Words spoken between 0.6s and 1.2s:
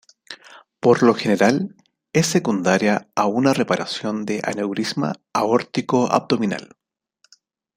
Por lo